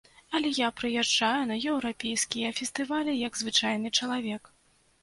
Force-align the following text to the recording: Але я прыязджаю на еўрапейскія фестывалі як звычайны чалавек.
Але 0.37 0.51
я 0.59 0.69
прыязджаю 0.79 1.43
на 1.51 1.59
еўрапейскія 1.73 2.49
фестывалі 2.61 3.15
як 3.27 3.33
звычайны 3.45 3.97
чалавек. 4.01 4.57